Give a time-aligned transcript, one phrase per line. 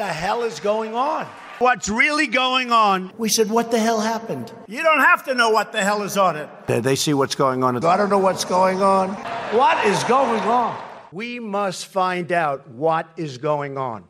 [0.00, 1.26] the hell is going on?
[1.58, 3.12] What's really going on?
[3.18, 4.50] We said, What the hell happened?
[4.66, 6.48] You don't have to know what the hell is on it.
[6.66, 7.84] They see what's going on.
[7.84, 9.10] I don't know what's going on.
[9.54, 10.82] What is going on?
[11.12, 14.04] We must find out what is going on.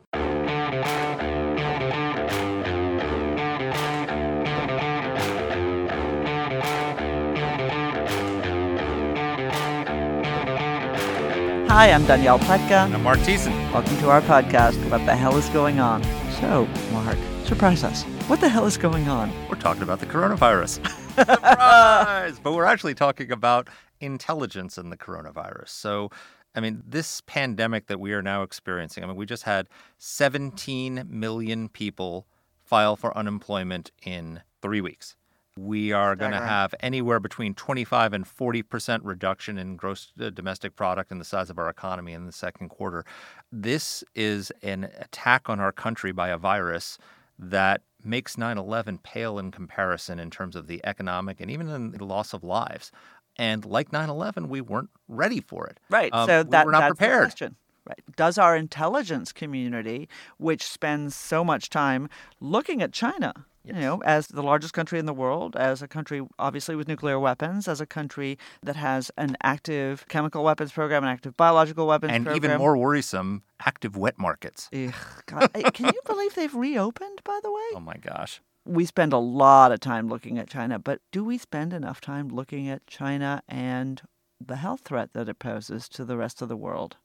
[11.73, 12.83] Hi, I'm Danielle Pletka.
[12.83, 13.53] And I'm Mark Thiessen.
[13.71, 16.03] Welcome to our podcast, What the Hell is Going On?
[16.41, 18.03] So, Mark, surprise us.
[18.27, 19.31] What the hell is going on?
[19.47, 20.85] We're talking about the coronavirus.
[21.15, 22.39] Surprise!
[22.43, 23.69] but we're actually talking about
[24.01, 25.69] intelligence in the coronavirus.
[25.69, 26.11] So,
[26.53, 31.05] I mean, this pandemic that we are now experiencing, I mean, we just had 17
[31.07, 32.27] million people
[32.65, 35.15] file for unemployment in three weeks
[35.57, 40.29] we are going to have anywhere between 25 and 40 percent reduction in gross uh,
[40.29, 43.05] domestic product and the size of our economy in the second quarter.
[43.51, 46.97] This is an attack on our country by a virus
[47.37, 52.05] that makes 9/11 pale in comparison in terms of the economic and even in the
[52.05, 52.91] loss of lives.
[53.37, 55.79] And like 9/11, we weren't ready for it.
[55.89, 56.13] Right.
[56.13, 57.21] Um, so that, we were not that's prepared.
[57.21, 57.55] The question.
[57.83, 57.99] Right.
[58.15, 60.07] Does our intelligence community,
[60.37, 63.75] which spends so much time looking at China, Yes.
[63.75, 67.19] You know, as the largest country in the world, as a country obviously with nuclear
[67.19, 72.11] weapons, as a country that has an active chemical weapons program, an active biological weapons
[72.11, 72.43] and program.
[72.51, 74.69] even more worrisome, active wet markets.
[74.73, 74.93] Ugh,
[75.27, 77.69] God, can you believe they've reopened, by the way?
[77.75, 78.41] Oh my gosh.
[78.65, 82.29] We spend a lot of time looking at China, but do we spend enough time
[82.29, 84.01] looking at China and
[84.39, 86.97] the health threat that it poses to the rest of the world?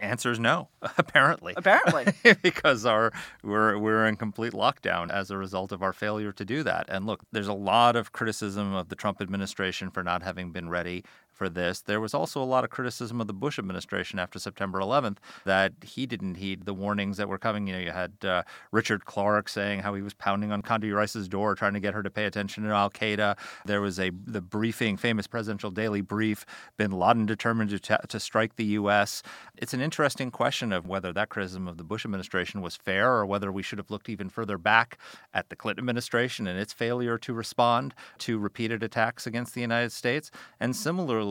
[0.00, 1.54] Answer is no, apparently.
[1.56, 2.12] Apparently.
[2.42, 3.12] because our
[3.42, 6.86] we're we're in complete lockdown as a result of our failure to do that.
[6.88, 10.68] And look, there's a lot of criticism of the Trump administration for not having been
[10.68, 11.80] ready for this.
[11.80, 15.72] There was also a lot of criticism of the Bush administration after September 11th that
[15.82, 17.66] he didn't heed the warnings that were coming.
[17.66, 21.28] You know, you had uh, Richard Clarke saying how he was pounding on Condi Rice's
[21.28, 23.36] door trying to get her to pay attention to Al Qaeda.
[23.64, 26.44] There was a the briefing, famous presidential daily brief,
[26.76, 29.22] Bin Laden determined to, to strike the U.S.
[29.56, 33.26] It's an interesting question of whether that criticism of the Bush administration was fair or
[33.26, 34.98] whether we should have looked even further back
[35.32, 39.92] at the Clinton administration and its failure to respond to repeated attacks against the United
[39.92, 40.30] States.
[40.60, 41.21] And similarly,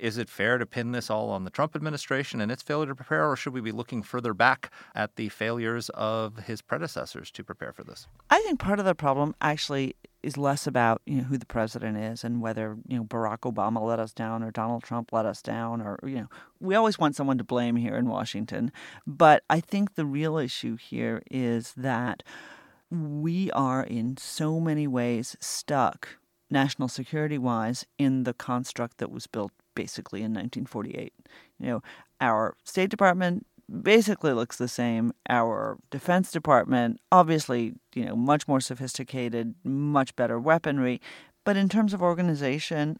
[0.00, 2.94] is it fair to pin this all on the Trump administration and its failure to
[2.94, 7.44] prepare, or should we be looking further back at the failures of his predecessors to
[7.44, 8.06] prepare for this?
[8.30, 11.96] I think part of the problem actually is less about you know who the president
[11.96, 15.40] is and whether you know Barack Obama let us down or Donald Trump let us
[15.40, 16.28] down or you know
[16.60, 18.72] we always want someone to blame here in Washington,
[19.06, 22.22] but I think the real issue here is that
[22.90, 26.08] we are in so many ways stuck
[26.50, 31.12] national security wise in the construct that was built basically in 1948.
[31.58, 31.82] You know,
[32.20, 33.46] our State Department
[33.82, 35.12] basically looks the same.
[35.28, 41.00] Our Defense Department, obviously, you know, much more sophisticated, much better weaponry.
[41.44, 42.98] But in terms of organization,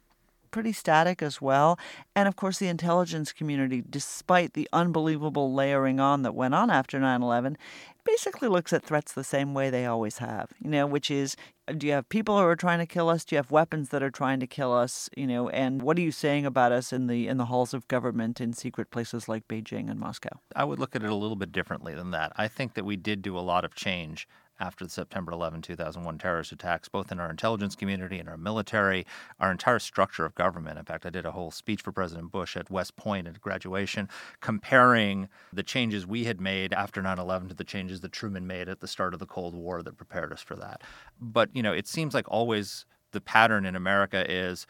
[0.50, 1.78] pretty static as well.
[2.14, 6.98] And of course, the intelligence community, despite the unbelievable layering on that went on after
[6.98, 7.56] 9 11,
[8.04, 11.36] basically looks at threats the same way they always have, you know, which is
[11.76, 13.24] do you have people who are trying to kill us?
[13.24, 15.08] Do you have weapons that are trying to kill us?
[15.16, 17.86] You know, and what are you saying about us in the in the halls of
[17.88, 20.40] government in secret places like Beijing and Moscow?
[20.56, 22.32] I would look at it a little bit differently than that.
[22.36, 24.26] I think that we did do a lot of change
[24.60, 29.06] after the September 11, 2001 terrorist attacks, both in our intelligence community and our military,
[29.40, 30.78] our entire structure of government.
[30.78, 34.08] In fact, I did a whole speech for President Bush at West Point at graduation
[34.40, 38.68] comparing the changes we had made after 9 11 to the changes that Truman made
[38.68, 40.82] at the start of the Cold War that prepared us for that.
[41.20, 44.66] But, you know, it seems like always the pattern in America is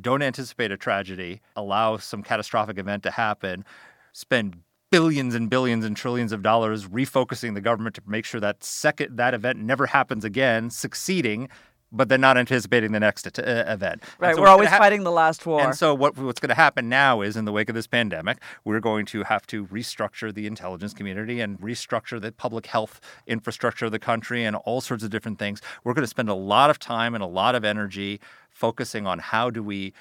[0.00, 3.64] don't anticipate a tragedy, allow some catastrophic event to happen,
[4.12, 4.56] spend
[4.92, 9.16] billions and billions and trillions of dollars refocusing the government to make sure that second
[9.16, 11.48] that event never happens again, succeeding,
[11.90, 14.02] but then not anticipating the next uh, event.
[14.18, 15.62] Right, so we're always ha- fighting the last war.
[15.62, 18.38] And so what, what's going to happen now is, in the wake of this pandemic,
[18.64, 23.86] we're going to have to restructure the intelligence community and restructure the public health infrastructure
[23.86, 25.60] of the country and all sorts of different things.
[25.84, 29.18] We're going to spend a lot of time and a lot of energy focusing on
[29.18, 29.92] how do we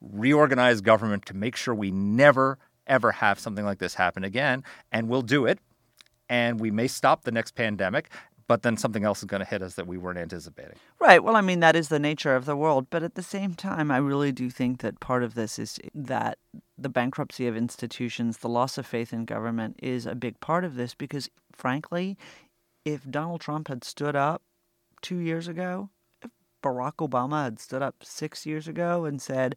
[0.00, 4.64] reorganize government to make sure we never ever have something like this happen again.
[4.92, 5.58] And we'll do it.
[6.28, 8.10] And we may stop the next pandemic,
[8.48, 10.76] but then something else is going to hit us that we weren't anticipating.
[11.00, 11.22] Right.
[11.22, 12.88] Well, I mean, that is the nature of the world.
[12.90, 16.38] But at the same time, I really do think that part of this is that
[16.76, 20.76] the bankruptcy of institutions, the loss of faith in government is a big part of
[20.76, 22.16] this because, frankly,
[22.84, 24.42] if Donald Trump had stood up
[25.02, 25.90] two years ago,
[26.22, 26.30] if
[26.62, 29.56] Barack Obama had stood up six years ago and said,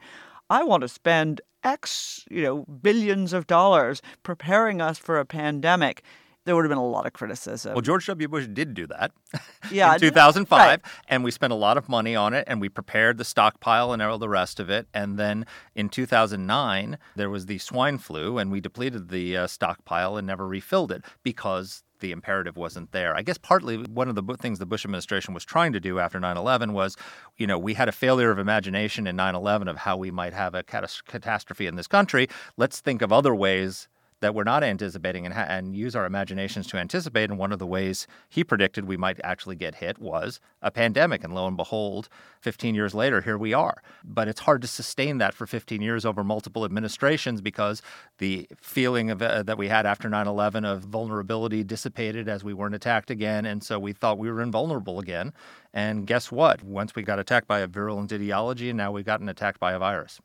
[0.50, 6.04] I want to spend X, you know, billions of dollars preparing us for a pandemic.
[6.46, 7.74] there would have been a lot of criticism.
[7.74, 8.28] Well, George W.
[8.28, 9.12] Bush did do that
[9.72, 10.80] yeah, in 2005, right.
[11.07, 14.01] and we spent a lot of money on it, and we prepared the stockpile and
[14.01, 14.88] all the rest of it.
[14.94, 20.18] And then in 2009, there was the swine flu, and we depleted the uh, stockpile
[20.18, 23.16] and never refilled it because the imperative wasn't there.
[23.16, 26.19] I guess partly one of the things the Bush administration was trying to do after
[26.19, 26.96] 9 11 was,
[27.38, 30.34] you know, we had a failure of imagination in 9 11 of how we might
[30.34, 32.28] have a catastrophe in this country.
[32.57, 33.88] Let's think of other ways
[34.21, 37.30] that we're not anticipating and, ha- and use our imaginations to anticipate.
[37.30, 41.24] And one of the ways he predicted we might actually get hit was a pandemic.
[41.24, 42.10] And lo and behold,
[42.42, 43.81] 15 years later, here we are.
[44.04, 47.81] But it's hard to sustain that for 15 years over multiple administrations because
[48.18, 52.54] the feeling of, uh, that we had after 9 11 of vulnerability dissipated as we
[52.54, 53.45] weren't attacked again.
[53.45, 55.33] And so we thought we were invulnerable again.
[55.74, 56.63] And guess what?
[56.63, 59.80] Once we got attacked by a virulent ideology, and now we've gotten attacked by a
[59.80, 60.19] virus.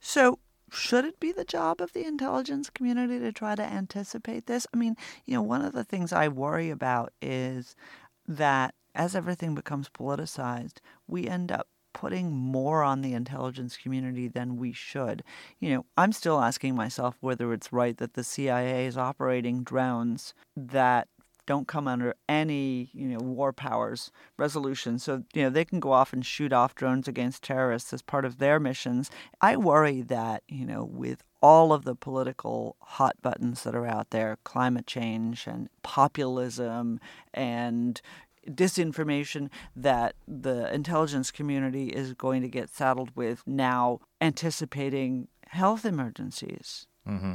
[0.00, 0.38] So
[0.70, 4.66] should it be the job of the intelligence community to try to anticipate this?
[4.72, 4.96] I mean,
[5.26, 7.76] you know, one of the things I worry about is
[8.26, 14.56] that as everything becomes politicized, we end up putting more on the intelligence community than
[14.56, 15.22] we should.
[15.58, 20.34] You know, I'm still asking myself whether it's right that the CIA is operating drones
[20.56, 21.08] that
[21.50, 25.90] don't come under any you know war powers resolution so you know they can go
[25.90, 29.10] off and shoot off drones against terrorists as part of their missions
[29.40, 34.10] i worry that you know with all of the political hot buttons that are out
[34.10, 37.00] there climate change and populism
[37.34, 38.00] and
[38.48, 46.86] disinformation that the intelligence community is going to get saddled with now anticipating health emergencies.
[47.08, 47.34] Mm-hmm.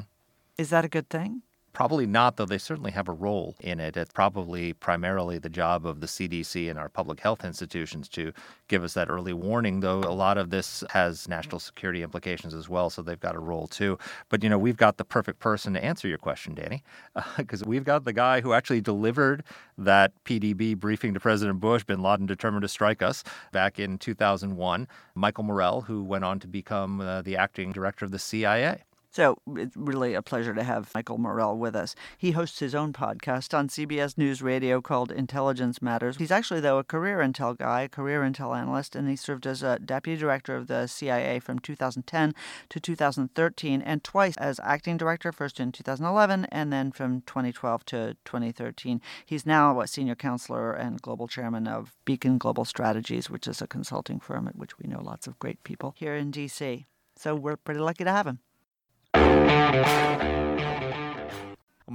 [0.57, 1.41] Is that a good thing?
[1.75, 3.98] Probably not, though they certainly have a role in it.
[3.98, 8.31] It's probably primarily the job of the CDC and our public health institutions to
[8.69, 12.69] give us that early warning, though a lot of this has national security implications as
[12.69, 13.98] well, so they've got a role too.
[14.30, 16.81] But, you know, we've got the perfect person to answer your question, Danny,
[17.38, 19.44] because uh, we've got the guy who actually delivered
[19.78, 23.21] that PDB briefing to President Bush, bin Laden determined to strike us,
[23.51, 28.12] back in 2001, Michael Morell, who went on to become uh, the acting director of
[28.12, 28.81] the CIA.
[29.15, 31.95] So it's really a pleasure to have Michael Morell with us.
[32.17, 36.17] He hosts his own podcast on CBS News Radio called Intelligence Matters.
[36.17, 39.63] He's actually, though, a career intel guy, a career intel analyst, and he served as
[39.63, 42.35] a deputy director of the CIA from 2010
[42.67, 48.18] to 2013 and twice as acting director, first in 2011 and then from 2012 to
[48.25, 49.00] 2013.
[49.25, 53.68] He's now a senior counselor and global chairman of Beacon Global Strategies, which is a
[53.68, 56.85] consulting firm at which we know lots of great people here in D.C.
[57.15, 58.39] So we're pretty lucky to have him.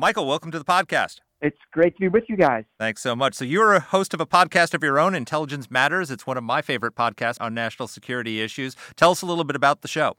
[0.00, 1.21] Michael, welcome to the podcast.
[1.43, 2.65] It's great to be with you guys.
[2.79, 3.35] Thanks so much.
[3.35, 6.11] So, you're a host of a podcast of your own, Intelligence Matters.
[6.11, 8.77] It's one of my favorite podcasts on national security issues.
[8.97, 10.17] Tell us a little bit about the show.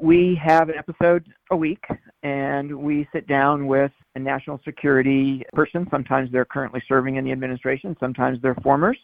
[0.00, 1.84] We have an episode a week,
[2.22, 5.86] and we sit down with a national security person.
[5.90, 8.96] Sometimes they're currently serving in the administration, sometimes they're formers.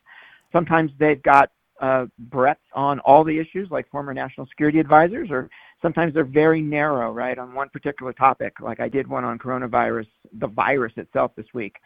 [0.51, 1.51] Sometimes they've got
[1.81, 5.49] uh, breadth on all the issues, like former national security advisors, or
[5.83, 8.61] sometimes they're very narrow, right, on one particular topic.
[8.61, 10.07] Like I did one on coronavirus,
[10.39, 11.77] the virus itself this week.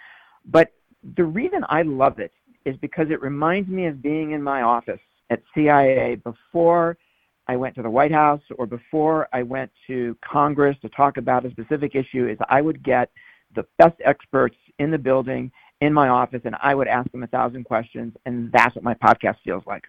[0.44, 0.73] But
[1.17, 2.32] the reason I love it
[2.64, 5.00] is because it reminds me of being in my office
[5.31, 6.97] at CIA before
[7.47, 11.44] I went to the White House or before I went to Congress to talk about
[11.44, 13.11] a specific issue is I would get
[13.55, 17.26] the best experts in the building in my office and I would ask them a
[17.26, 19.85] thousand questions and that's what my podcast feels like.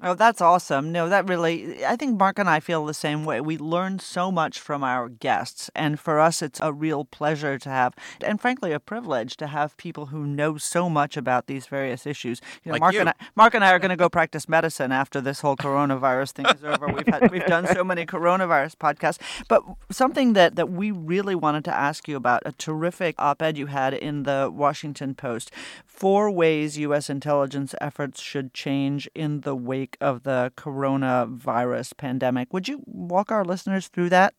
[0.00, 0.92] Oh, that's awesome.
[0.92, 3.40] No, that really, I think Mark and I feel the same way.
[3.40, 5.70] We learn so much from our guests.
[5.74, 9.76] And for us, it's a real pleasure to have, and frankly, a privilege to have
[9.76, 12.40] people who know so much about these various issues.
[12.62, 13.00] You know, like Mark, you.
[13.00, 16.30] And I, Mark and I are going to go practice medicine after this whole coronavirus
[16.30, 16.86] thing is over.
[16.86, 19.18] We've, had, we've done so many coronavirus podcasts.
[19.48, 23.58] But something that, that we really wanted to ask you about a terrific op ed
[23.58, 25.50] you had in the Washington Post
[25.98, 27.10] four ways U.S.
[27.10, 32.52] intelligence efforts should change in the wake of the coronavirus pandemic.
[32.52, 34.34] Would you walk our listeners through that?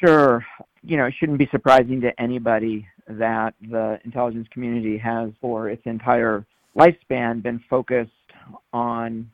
[0.00, 0.46] Sure.
[0.84, 5.82] You know, it shouldn't be surprising to anybody that the intelligence community has, for its
[5.84, 8.12] entire lifespan, been focused
[8.72, 9.28] on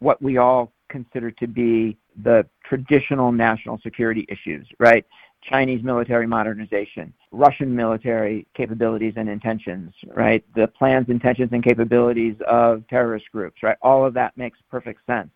[0.00, 5.06] what we all consider to be the traditional national security issues, right?
[5.42, 10.44] Chinese military modernization, Russian military capabilities and intentions, right?
[10.54, 13.76] The plans, intentions, and capabilities of terrorist groups, right?
[13.82, 15.30] All of that makes perfect sense.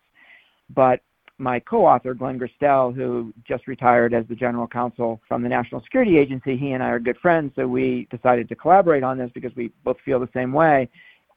[0.73, 1.01] But
[1.37, 6.17] my co-author, Glenn Gerstell, who just retired as the general counsel from the National Security
[6.17, 9.55] Agency, he and I are good friends, so we decided to collaborate on this because
[9.55, 10.89] we both feel the same way.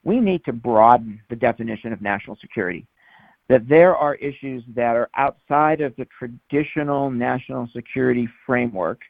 [0.05, 2.87] We need to broaden the definition of national security
[3.51, 9.01] that there are issues that are outside of the traditional national security framework,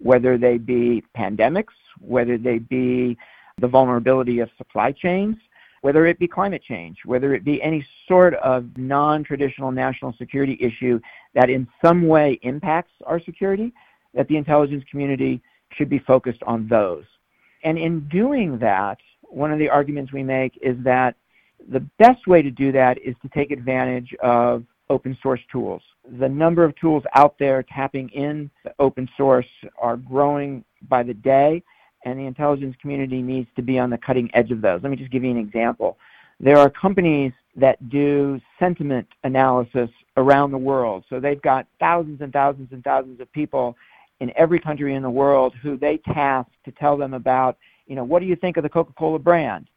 [0.00, 3.16] whether they be pandemics, whether they be
[3.58, 5.34] the vulnerability of supply chains,
[5.80, 10.58] whether it be climate change, whether it be any sort of non traditional national security
[10.60, 11.00] issue
[11.34, 13.72] that in some way impacts our security,
[14.12, 15.40] that the intelligence community
[15.72, 17.04] should be focused on those.
[17.64, 21.16] And in doing that, one of the arguments we make is that
[21.70, 25.82] the best way to do that is to take advantage of open source tools.
[26.18, 29.46] The number of tools out there tapping in the open source
[29.78, 31.62] are growing by the day,
[32.04, 34.80] and the intelligence community needs to be on the cutting edge of those.
[34.82, 35.98] Let me just give you an example.
[36.38, 41.04] There are companies that do sentiment analysis around the world.
[41.08, 43.76] So they've got thousands and thousands and thousands of people
[44.20, 48.04] in every country in the world who they task to tell them about, you know,
[48.04, 49.68] what do you think of the Coca-Cola brand?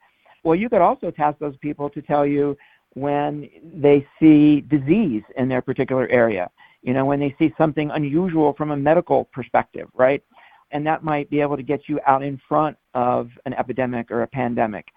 [0.44, 2.58] Well, you could also task those people to tell you
[2.94, 6.50] when they see disease in their particular area,
[6.82, 10.24] you know, when they see something unusual from a medical perspective, right?
[10.72, 14.24] And that might be able to get you out in front of an epidemic or
[14.24, 14.88] a pandemic.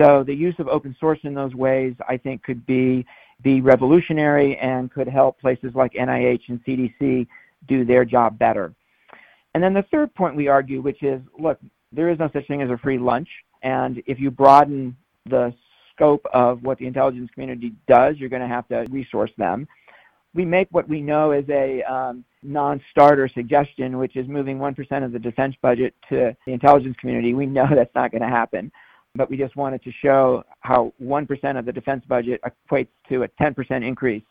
[0.00, 3.06] So the use of open source in those ways, I think, could be
[3.42, 7.26] be revolutionary and could help places like NIH and CDC
[7.68, 8.72] do their job better.
[9.54, 11.58] And then the third point we argue, which is, look,
[11.92, 13.28] there is no such thing as a free lunch,
[13.62, 14.96] and if you broaden
[15.26, 15.54] the
[15.94, 19.66] scope of what the intelligence community does, you're going to have to resource them.
[20.34, 25.12] We make what we know is a um, non-starter suggestion, which is moving 1% of
[25.12, 27.34] the defense budget to the intelligence community.
[27.34, 28.70] We know that's not going to happen,
[29.14, 33.28] but we just wanted to show how 1% of the defense budget equates to a
[33.28, 34.22] 10% increase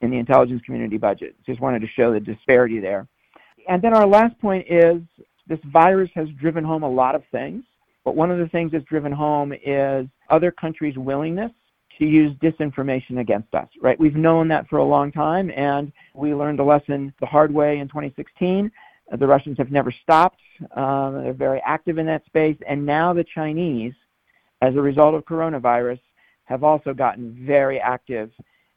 [0.00, 1.36] in the intelligence community budget.
[1.46, 3.06] Just wanted to show the disparity there.
[3.68, 5.00] And then our last point is
[5.46, 7.62] this virus has driven home a lot of things.
[8.04, 11.52] But one of the things that's driven home is other countries' willingness
[11.98, 13.98] to use disinformation against us, right?
[13.98, 17.78] We've known that for a long time, and we learned a lesson the hard way
[17.78, 18.70] in 2016.
[19.18, 20.40] The Russians have never stopped.
[20.74, 22.56] Um, they're very active in that space.
[22.66, 23.92] And now the Chinese,
[24.62, 26.00] as a result of coronavirus,
[26.44, 28.30] have also gotten very active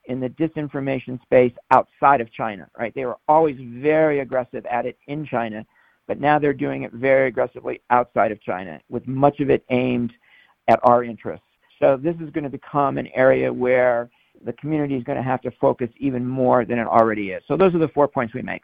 [0.05, 2.94] in the disinformation space outside of China, right?
[2.94, 5.65] They were always very aggressive at it in China
[6.07, 10.13] but now they're doing it very aggressively outside of China, with much of it aimed
[10.67, 11.45] at our interests.
[11.79, 14.09] So this is going to become an area where
[14.43, 17.43] the community is going to have to focus even more than it already is.
[17.47, 18.62] So those are the four points we make.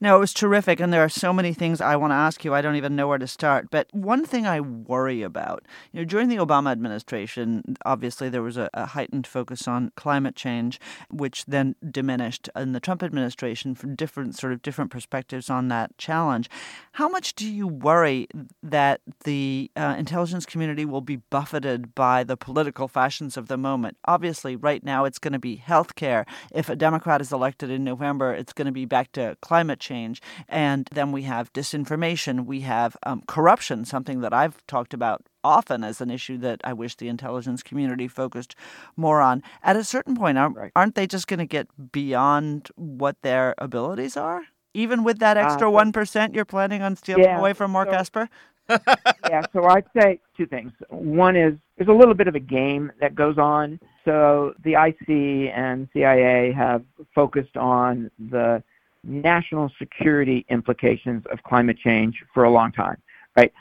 [0.00, 2.54] No, it was terrific, and there are so many things I want to ask you.
[2.54, 3.68] I don't even know where to start.
[3.68, 8.56] But one thing I worry about, you know, during the Obama administration, obviously there was
[8.56, 10.78] a, a heightened focus on climate change,
[11.10, 15.98] which then diminished in the Trump administration from different sort of different perspectives on that
[15.98, 16.48] challenge.
[16.92, 18.28] How much do you worry
[18.62, 23.96] that the uh, intelligence community will be buffeted by the political fashions of the moment?
[24.04, 26.24] Obviously, right now it's going to be health care.
[26.52, 30.20] If a Democrat is elected in November, it's going to be back to climate change.
[30.48, 35.84] And then we have disinformation, we have um, corruption, something that I've talked about often
[35.84, 38.54] as an issue that I wish the intelligence community focused
[38.96, 39.42] more on.
[39.62, 40.72] At a certain point, aren't, right.
[40.74, 44.42] aren't they just going to get beyond what their abilities are?
[44.74, 47.88] Even with that extra uh, one uh, you're planning on stealing yeah, away from Mark
[47.90, 48.28] so, Esper?
[48.68, 50.72] yeah, so I'd say two things.
[50.90, 53.80] One is there's a little bit of a game that goes on.
[54.04, 56.82] So the IC and CIA have
[57.14, 58.62] focused on the
[59.04, 63.00] national security implications of climate change for a long time,
[63.36, 63.52] right?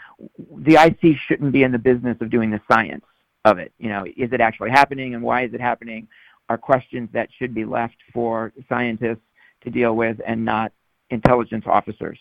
[0.58, 3.06] The IC shouldn't be in the business of doing the science
[3.46, 3.72] of it.
[3.77, 6.08] You know, is it actually happening and why is it happening
[6.50, 9.22] are questions that should be left for scientists
[9.63, 10.72] to deal with and not
[11.10, 12.17] intelligence officers.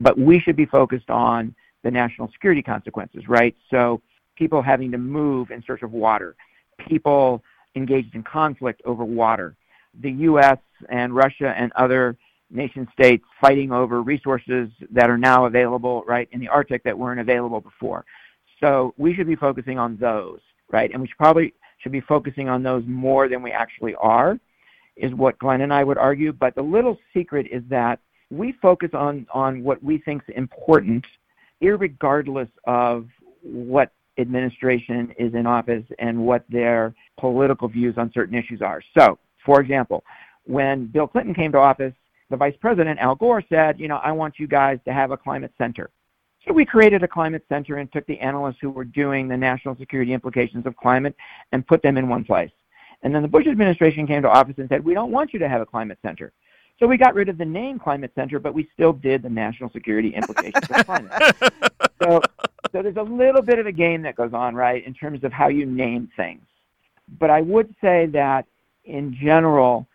[0.00, 3.54] But we should be focused on the national security consequences, right?
[3.70, 4.00] So
[4.36, 6.36] people having to move in search of water,
[6.88, 7.42] people
[7.76, 9.56] engaged in conflict over water,
[10.00, 10.58] the U.S.
[10.88, 12.16] and Russia and other
[12.50, 17.20] nation states fighting over resources that are now available, right, in the Arctic that weren't
[17.20, 18.04] available before.
[18.60, 20.40] So we should be focusing on those,
[20.70, 20.90] right?
[20.92, 24.38] And we should probably should be focusing on those more than we actually are,
[24.96, 26.32] is what Glenn and I would argue.
[26.32, 31.04] But the little secret is that we focus on, on what we think is important,
[31.60, 33.06] regardless of
[33.42, 38.82] what administration is in office and what their political views on certain issues are.
[38.96, 40.04] So, for example,
[40.44, 41.94] when Bill Clinton came to office,
[42.30, 45.16] the vice president, Al Gore, said, you know, I want you guys to have a
[45.16, 45.90] climate center.
[46.46, 49.76] So we created a climate center and took the analysts who were doing the national
[49.76, 51.14] security implications of climate
[51.52, 52.50] and put them in one place.
[53.02, 55.48] And then the Bush administration came to office and said, we don't want you to
[55.48, 56.32] have a climate center.
[56.78, 59.70] So we got rid of the name climate center, but we still did the national
[59.70, 61.12] security implications of climate.
[62.02, 62.22] So,
[62.72, 65.34] so there's a little bit of a game that goes on, right, in terms of
[65.34, 66.40] how you name things.
[67.18, 68.46] But I would say that
[68.86, 69.86] in general,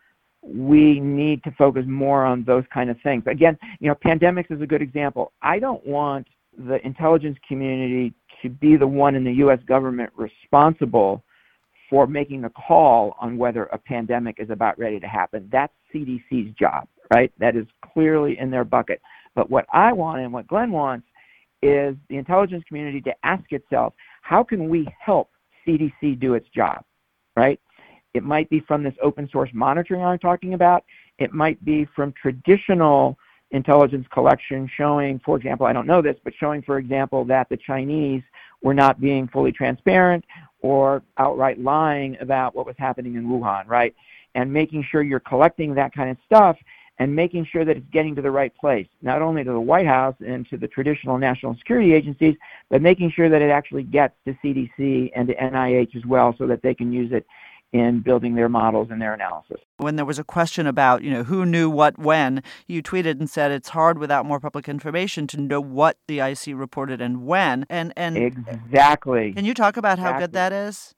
[0.46, 3.24] we need to focus more on those kind of things.
[3.26, 5.34] Again, you know, pandemics is a good example.
[5.42, 9.60] I don't want the intelligence community to be the one in the U.S.
[9.68, 11.24] government responsible
[11.90, 15.50] for making the call on whether a pandemic is about ready to happen.
[15.52, 17.32] That's CDC's job, right?
[17.40, 19.02] That is clearly in their bucket.
[19.36, 21.08] But what I want and what Glenn wants
[21.62, 25.30] is the intelligence community to ask itself, how can we help
[25.68, 26.84] CDC do its job,
[27.36, 27.60] right?
[28.16, 30.86] It might be from this open source monitoring I'm talking about.
[31.20, 33.18] It might be from traditional
[33.52, 37.58] intelligence collection showing, for example, I don't know this, but showing, for example, that the
[37.58, 38.24] Chinese
[38.64, 40.24] were not being fully transparent
[40.62, 43.94] or outright lying about what was happening in Wuhan, right?
[44.34, 46.58] And making sure you're collecting that kind of stuff
[46.98, 49.86] and making sure that it's getting to the right place, not only to the White
[49.86, 52.36] House and to the traditional national security agencies,
[52.70, 56.48] but making sure that it actually gets to CDC and to NIH as well so
[56.48, 57.26] that they can use it
[57.76, 59.58] in building their models and their analysis.
[59.78, 63.30] When there was a question about, you know, who knew what when, you tweeted and
[63.30, 67.66] said it's hard without more public information to know what the IC reported and when.
[67.70, 69.34] And and Exactly.
[69.34, 70.14] Can you talk about exactly.
[70.14, 70.96] how good that is?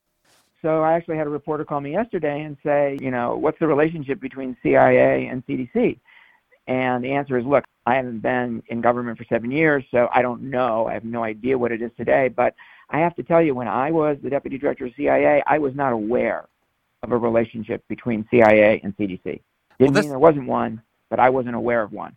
[0.62, 3.66] So I actually had a reporter call me yesterday and say, you know, what's the
[3.66, 6.00] relationship between CIA and CDC?
[6.68, 10.22] And the answer is, look, I haven't been in government for seven years, so I
[10.22, 10.86] don't know.
[10.86, 12.28] I have no idea what it is today.
[12.28, 12.54] But
[12.92, 15.74] I have to tell you, when I was the deputy director of CIA, I was
[15.74, 16.48] not aware
[17.04, 19.24] of a relationship between CIA and CDC.
[19.24, 19.44] Didn't
[19.80, 22.16] Well, this- mean there wasn't one, but I wasn't aware of one.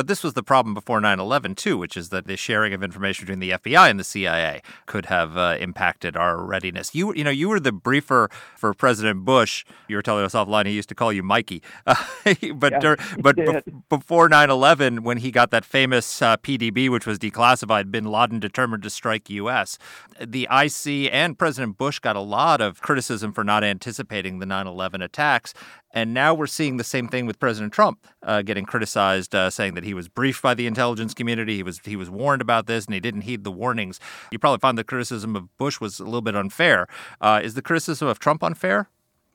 [0.00, 2.82] But this was the problem before 9 11, too, which is that the sharing of
[2.82, 6.94] information between the FBI and the CIA could have uh, impacted our readiness.
[6.94, 9.66] You, you know, you were the briefer for President Bush.
[9.88, 11.62] You were telling us offline he used to call you Mikey.
[11.86, 11.96] Uh,
[12.54, 16.88] but Yeah, dur- but bef- before 9 11, when he got that famous uh, PDB,
[16.88, 19.76] which was declassified, bin Laden determined to strike U.S.,
[20.18, 24.66] the IC and President Bush got a lot of criticism for not anticipating the 9
[24.66, 25.52] 11 attacks.
[25.92, 29.74] And now we're seeing the same thing with President Trump uh, getting criticized, uh, saying
[29.74, 32.86] that he was briefed by the intelligence community, he was he was warned about this,
[32.86, 33.98] and he didn't heed the warnings.
[34.30, 36.86] You probably found the criticism of Bush was a little bit unfair.
[37.20, 38.88] Uh, is the criticism of Trump unfair?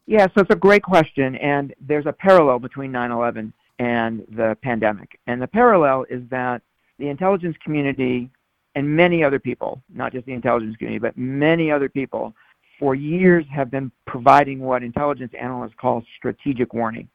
[0.08, 5.20] Yeah, so it's a great question, and there's a parallel between 9/11 and the pandemic.
[5.28, 6.62] And the parallel is that
[6.98, 8.30] the intelligence community
[8.76, 12.34] and many other people, not just the intelligence community, but many other people,
[12.80, 17.08] for years have been providing what intelligence analysts call strategic warning,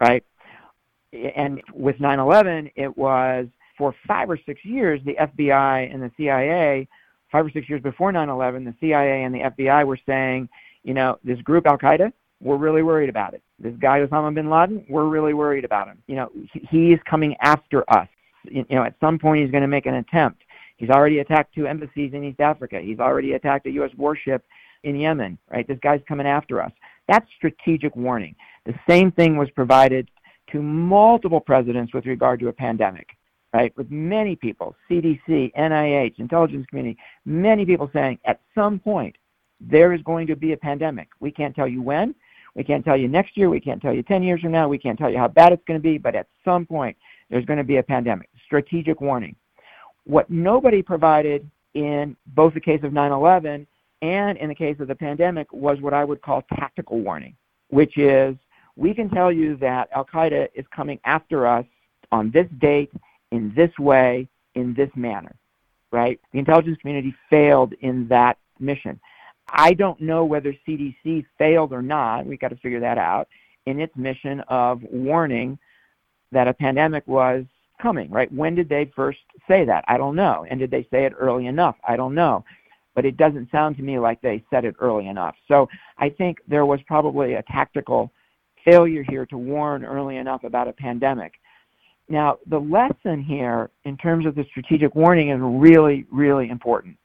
[0.00, 0.24] right?
[1.12, 6.86] And with 9/11, it was for five or six years the FBI and the CIA,
[7.30, 10.48] five or six years before 9/11, the CIA and the FBI were saying,
[10.82, 13.42] you know, this group Al Qaeda, we're really worried about it.
[13.58, 15.98] This guy Osama bin Laden, we're really worried about him.
[16.06, 18.08] You know, he, he is coming after us.
[18.44, 20.42] You know, at some point he's going to make an attempt.
[20.76, 22.80] He's already attacked two embassies in East Africa.
[22.80, 23.90] He's already attacked a U.S.
[23.96, 24.44] warship
[24.84, 25.38] in Yemen.
[25.50, 25.66] Right?
[25.66, 26.72] This guy's coming after us.
[27.06, 28.34] That's strategic warning.
[28.66, 30.10] The same thing was provided
[30.52, 33.16] to multiple presidents with regard to a pandemic.
[33.54, 33.74] Right?
[33.76, 39.16] With many people, CDC, NIH, intelligence community, many people saying at some point
[39.60, 41.08] there is going to be a pandemic.
[41.20, 42.14] We can't tell you when.
[42.54, 43.48] We can't tell you next year.
[43.48, 44.68] We can't tell you 10 years from now.
[44.68, 45.96] We can't tell you how bad it's going to be.
[45.96, 46.96] But at some point,
[47.30, 48.28] there's going to be a pandemic.
[48.44, 49.36] Strategic warning.
[50.04, 53.66] What nobody provided in both the case of 9 11
[54.02, 57.34] and in the case of the pandemic was what I would call tactical warning,
[57.68, 58.36] which is
[58.76, 61.66] we can tell you that Al Qaeda is coming after us
[62.12, 62.92] on this date,
[63.32, 65.34] in this way, in this manner,
[65.92, 66.20] right?
[66.32, 69.00] The intelligence community failed in that mission.
[69.50, 72.26] I don't know whether CDC failed or not.
[72.26, 73.28] We've got to figure that out
[73.66, 75.58] in its mission of warning
[76.32, 77.44] that a pandemic was
[77.80, 78.32] coming, right?
[78.32, 79.84] When did they first say that?
[79.88, 80.46] I don't know.
[80.48, 81.76] And did they say it early enough?
[81.86, 82.44] I don't know.
[82.98, 85.36] But it doesn't sound to me like they said it early enough.
[85.46, 88.10] So I think there was probably a tactical
[88.64, 91.34] failure here to warn early enough about a pandemic.
[92.08, 96.96] Now, the lesson here in terms of the strategic warning is really, really important.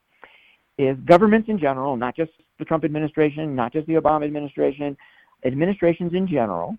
[0.79, 4.97] Is governments in general, not just the Trump administration, not just the Obama administration,
[5.45, 6.75] administrations in general,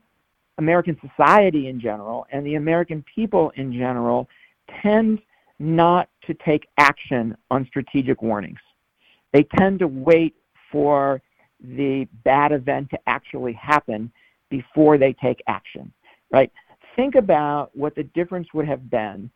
[0.59, 4.29] American society in general, and the American people in general
[4.83, 5.22] tend
[5.61, 8.59] not to take action on strategic warnings.
[9.35, 10.37] They tend to wait
[10.70, 11.20] for
[11.61, 14.11] the bad event to actually happen
[14.49, 15.92] before they take action,
[16.31, 16.51] right?
[16.94, 19.29] Think about what the difference would have been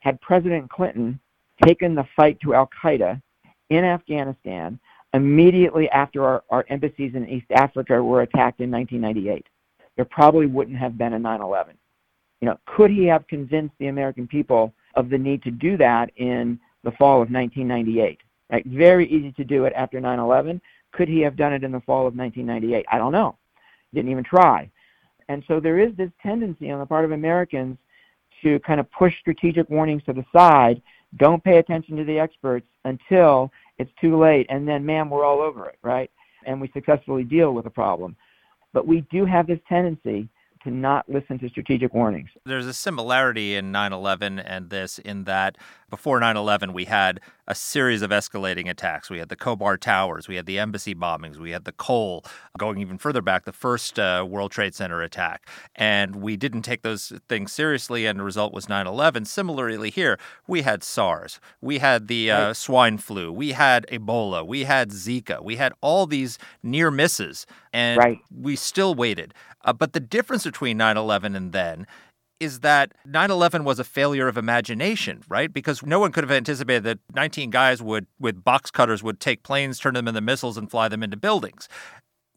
[0.00, 1.20] had President Clinton
[1.64, 3.22] taken the fight to Al Qaeda
[3.70, 4.80] in Afghanistan
[5.14, 9.46] immediately after our, our embassies in East Africa were attacked in 1998.
[9.94, 11.76] There probably wouldn't have been a 9 11.
[12.40, 16.10] You know, could he have convinced the American people of the need to do that
[16.16, 18.18] in the fall of 1998?
[18.66, 20.60] Very easy to do it after 9 11.
[20.92, 22.86] Could he have done it in the fall of 1998?
[22.90, 23.36] I don't know.
[23.92, 24.70] Didn't even try.
[25.28, 27.76] And so there is this tendency on the part of Americans
[28.42, 30.80] to kind of push strategic warnings to the side
[31.16, 35.40] don't pay attention to the experts until it's too late, and then, ma'am, we're all
[35.40, 36.10] over it, right?
[36.46, 38.16] And we successfully deal with the problem.
[38.72, 40.28] But we do have this tendency
[40.66, 42.28] to not listen to strategic warnings.
[42.44, 45.56] There's a similarity in 9 11 and this in that
[45.88, 49.08] before 9 11, we had a series of escalating attacks.
[49.08, 52.24] We had the Khobar Towers, we had the embassy bombings, we had the Cole,
[52.58, 55.48] going even further back, the first uh, World Trade Center attack.
[55.76, 59.26] And we didn't take those things seriously, and the result was 9 11.
[59.26, 62.56] Similarly, here, we had SARS, we had the uh, right.
[62.56, 67.98] swine flu, we had Ebola, we had Zika, we had all these near misses, and
[67.98, 68.18] right.
[68.36, 69.32] we still waited.
[69.66, 71.86] Uh, but the difference between 9 11 and then
[72.38, 75.52] is that 9 11 was a failure of imagination, right?
[75.52, 79.42] Because no one could have anticipated that 19 guys would, with box cutters, would take
[79.42, 81.68] planes, turn them into missiles, and fly them into buildings.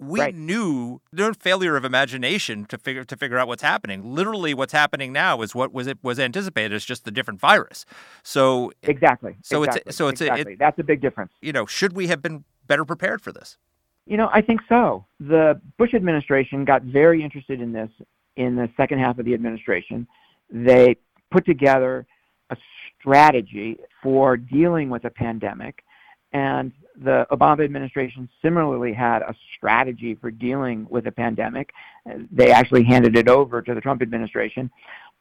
[0.01, 0.33] We right.
[0.33, 4.15] knew no failure of imagination to figure to figure out what's happening.
[4.15, 6.73] Literally, what's happening now is what was it was anticipated.
[6.73, 7.85] It's just a different virus.
[8.23, 9.35] So exactly.
[9.43, 9.83] So exactly.
[9.87, 10.53] it's so it's exactly.
[10.53, 11.33] It, that's a big difference.
[11.41, 13.57] You know, should we have been better prepared for this?
[14.09, 15.05] You know, I think so.
[15.19, 17.91] The Bush administration got very interested in this
[18.37, 20.07] in the second half of the administration.
[20.49, 20.95] They
[21.29, 22.07] put together
[22.49, 22.57] a
[22.99, 25.83] strategy for dealing with a pandemic,
[26.33, 26.71] and
[27.03, 31.69] the Obama administration similarly had a strategy for dealing with a pandemic.
[32.31, 34.71] They actually handed it over to the Trump administration.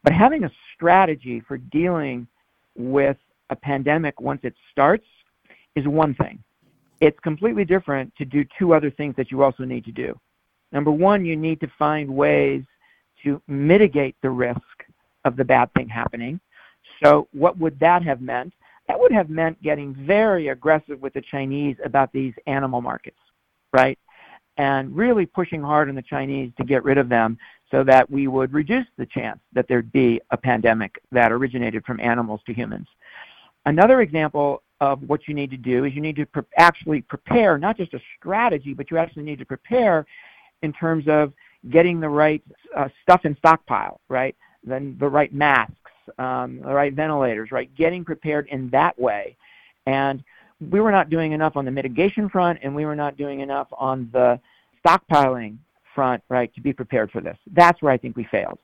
[0.03, 2.27] But having a strategy for dealing
[2.75, 3.17] with
[3.51, 5.05] a pandemic once it starts
[5.75, 6.43] is one thing
[7.01, 10.19] it's completely different to do two other things that you also need to do.
[10.71, 12.63] Number one, you need to find ways
[13.23, 14.61] to mitigate the risk
[15.25, 16.39] of the bad thing happening.
[17.03, 18.53] So, what would that have meant?
[18.87, 23.19] That would have meant getting very aggressive with the Chinese about these animal markets,
[23.71, 23.99] right?
[24.57, 27.37] And really pushing hard on the Chinese to get rid of them
[27.71, 31.99] so that we would reduce the chance that there'd be a pandemic that originated from
[31.99, 32.87] animals to humans.
[33.65, 37.57] Another example of what you need to do is you need to pre- actually prepare
[37.57, 40.05] not just a strategy, but you actually need to prepare
[40.61, 41.33] in terms of
[41.69, 42.41] getting the right
[42.75, 44.35] uh, stuff in stockpile, right?
[44.63, 45.73] Then the right masks,
[46.17, 47.73] um, the right ventilators, right?
[47.75, 49.35] Getting prepared in that way.
[49.85, 50.23] And
[50.71, 53.67] we were not doing enough on the mitigation front, and we were not doing enough
[53.77, 54.39] on the
[54.85, 55.57] stockpiling
[55.95, 57.37] front, right, to be prepared for this.
[57.51, 58.59] That's where I think we failed.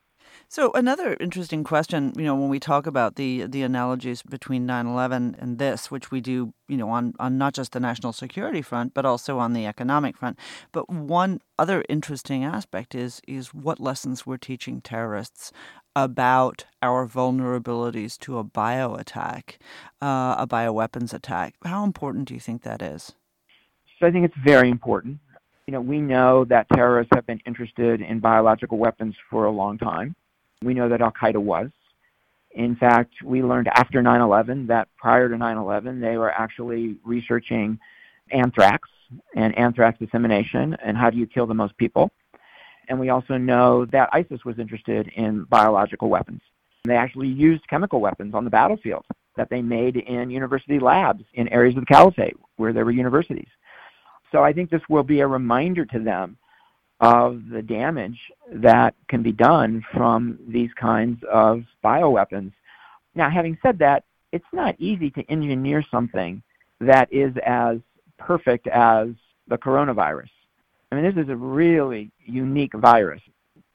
[0.47, 5.35] So another interesting question, you know, when we talk about the the analogies between 9/11
[5.39, 8.93] and this, which we do, you know, on on not just the national security front,
[8.93, 10.37] but also on the economic front.
[10.71, 15.51] But one other interesting aspect is is what lessons we're teaching terrorists
[15.95, 19.57] about our vulnerabilities to a bio attack,
[20.01, 21.55] uh, a bioweapons attack.
[21.63, 23.13] How important do you think that is?
[23.99, 25.19] So I think it's very important.
[25.67, 29.77] You know, we know that terrorists have been interested in biological weapons for a long
[29.77, 30.15] time.
[30.65, 31.69] We know that Al Qaeda was.
[32.51, 36.97] In fact, we learned after 9 11 that prior to 9 11, they were actually
[37.03, 37.79] researching
[38.31, 38.89] anthrax
[39.35, 42.09] and anthrax dissemination and how do you kill the most people.
[42.87, 46.41] And we also know that ISIS was interested in biological weapons.
[46.85, 51.47] They actually used chemical weapons on the battlefield that they made in university labs in
[51.49, 53.49] areas of the caliphate where there were universities.
[54.31, 56.37] So I think this will be a reminder to them
[56.99, 58.19] of the damage
[58.51, 62.51] that can be done from these kinds of bioweapons.
[63.15, 66.41] Now, having said that, it's not easy to engineer something
[66.79, 67.77] that is as
[68.17, 69.09] perfect as
[69.47, 70.29] the coronavirus.
[70.91, 73.21] I mean, this is a really unique virus.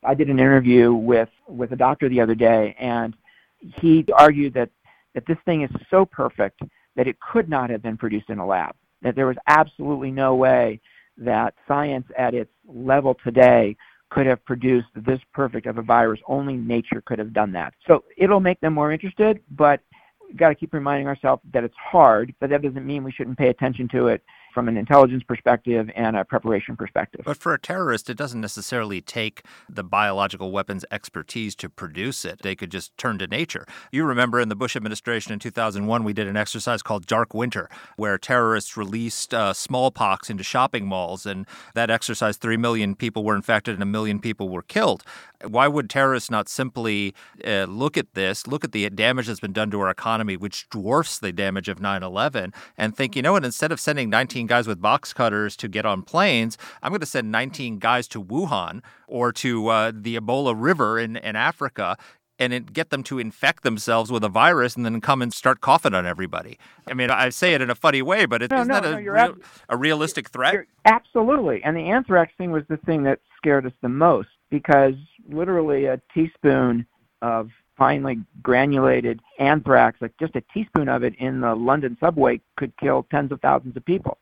[0.02, 3.14] I did an interview with, with a doctor the other day, and
[3.60, 4.70] he argued that,
[5.14, 6.60] that this thing is so perfect
[6.96, 10.34] that it could not have been produced in a lab, that there was absolutely no
[10.34, 10.80] way
[11.20, 13.76] that science at its level today
[14.10, 16.20] could have produced this perfect of a virus.
[16.26, 17.74] Only nature could have done that.
[17.86, 19.80] So it'll make them more interested, but
[20.26, 23.38] we've got to keep reminding ourselves that it's hard, but that doesn't mean we shouldn't
[23.38, 27.22] pay attention to it from an intelligence perspective and a preparation perspective.
[27.24, 32.42] But for a terrorist, it doesn't necessarily take the biological weapons expertise to produce it.
[32.42, 33.66] They could just turn to nature.
[33.92, 37.68] You remember in the Bush administration in 2001, we did an exercise called Dark Winter,
[37.96, 43.36] where terrorists released uh, smallpox into shopping malls, and that exercise, 3 million people were
[43.36, 45.02] infected and a million people were killed.
[45.46, 47.14] Why would terrorists not simply
[47.46, 50.68] uh, look at this, look at the damage that's been done to our economy, which
[50.68, 54.39] dwarfs the damage of 9 11, and think, you know what, instead of sending 19
[54.46, 58.22] guys with box cutters to get on planes, I'm going to send 19 guys to
[58.22, 61.96] Wuhan or to uh, the Ebola River in, in Africa
[62.40, 65.60] and it, get them to infect themselves with a virus and then come and start
[65.60, 66.58] coughing on everybody.
[66.88, 68.94] I mean, I say it in a funny way, but it, no, isn't no, that
[68.94, 70.64] a, real, ab- a realistic threat?
[70.86, 71.62] Absolutely.
[71.62, 74.94] And the anthrax thing was the thing that scared us the most because
[75.28, 76.86] literally a teaspoon
[77.22, 82.76] of finely granulated anthrax, like just a teaspoon of it in the London subway could
[82.78, 84.18] kill tens of thousands of people.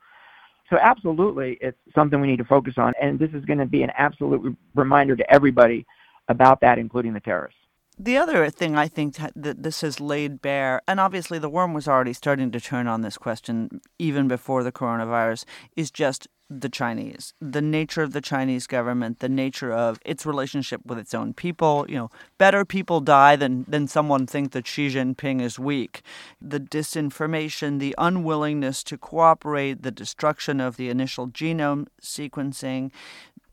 [0.71, 3.83] So absolutely, it's something we need to focus on, and this is going to be
[3.83, 5.87] an absolute reminder to everybody
[6.29, 7.59] about that, including the terrorists.
[7.99, 11.89] The other thing I think that this has laid bare, and obviously the worm was
[11.89, 17.35] already starting to turn on this question even before the coronavirus, is just the Chinese,
[17.41, 21.85] the nature of the Chinese government, the nature of its relationship with its own people.
[21.89, 26.03] You know, better people die than, than someone think that Xi Jinping is weak.
[26.41, 32.91] The disinformation, the unwillingness to cooperate, the destruction of the initial genome sequencing,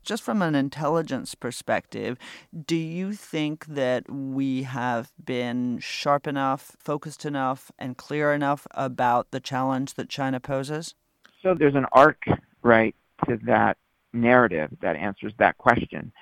[0.06, 2.16] just from an intelligence perspective,
[2.64, 9.32] do you think that we have been sharp enough, focused enough, and clear enough about
[9.32, 10.94] the challenge that China poses?
[11.42, 12.22] So there's an arc,
[12.66, 12.94] right,
[13.26, 13.76] to that
[14.12, 16.12] narrative that answers that question.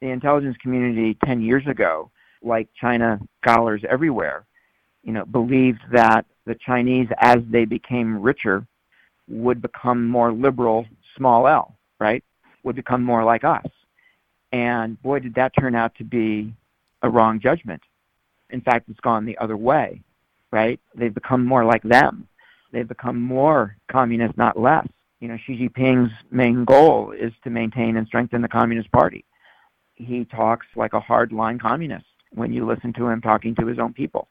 [0.00, 2.10] The intelligence community 10 years ago,
[2.42, 4.44] like China scholars everywhere,
[5.04, 8.66] you know, believed that the Chinese, as they became richer,
[9.28, 12.24] would become more liberal, small l, right?
[12.64, 13.66] would become more like us.
[14.52, 16.52] And boy, did that turn out to be
[17.02, 17.82] a wrong judgment.
[18.50, 20.00] In fact, it's gone the other way,
[20.50, 20.78] right?
[20.94, 22.28] They've become more like them.
[22.70, 24.86] They've become more communist, not less.
[25.22, 29.24] You know, Xi Jinping's main goal is to maintain and strengthen the Communist Party.
[29.94, 33.92] He talks like a hardline communist when you listen to him talking to his own
[33.92, 34.26] people.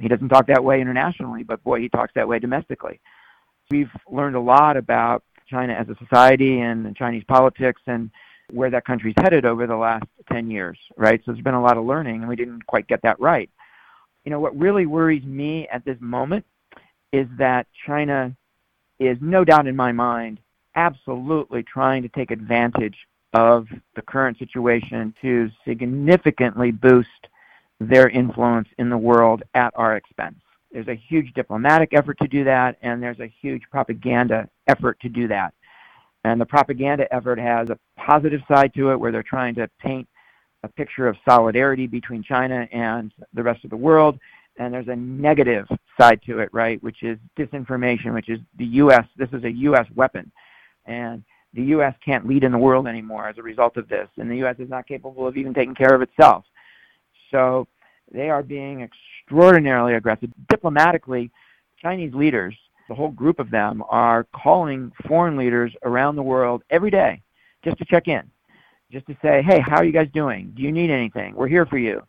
[0.00, 3.02] He doesn't talk that way internationally, but boy, he talks that way domestically.
[3.70, 8.10] We've learned a lot about China as a society and Chinese politics and
[8.50, 11.20] where that country's headed over the last 10 years, right?
[11.26, 13.50] So there's been a lot of learning, and we didn't quite get that right.
[14.24, 16.46] You know, what really worries me at this moment
[17.12, 18.34] is that China
[18.98, 20.40] is, no doubt in my mind,
[20.74, 22.96] absolutely trying to take advantage
[23.32, 27.08] of the current situation to significantly boost
[27.80, 30.36] their influence in the world at our expense.
[30.72, 35.08] There's a huge diplomatic effort to do that, and there's a huge propaganda effort to
[35.08, 35.54] do that.
[36.24, 40.08] And the propaganda effort has a positive side to it where they're trying to paint
[40.62, 44.18] a picture of solidarity between China and the rest of the world.
[44.56, 45.66] And there's a negative
[46.00, 49.04] side to it, right, which is disinformation, which is the U.S.
[49.16, 49.86] This is a U.S.
[49.94, 50.30] weapon.
[50.86, 51.94] And the U.S.
[52.04, 54.08] can't lead in the world anymore as a result of this.
[54.16, 54.56] And the U.S.
[54.58, 56.44] is not capable of even taking care of itself.
[57.30, 57.66] So
[58.12, 60.30] they are being extraordinarily aggressive.
[60.48, 61.30] Diplomatically,
[61.80, 62.54] Chinese leaders,
[62.88, 67.22] the whole group of them, are calling foreign leaders around the world every day
[67.64, 68.22] just to check in,
[68.92, 70.52] just to say, hey, how are you guys doing?
[70.56, 71.34] Do you need anything?
[71.34, 72.02] We're here for you.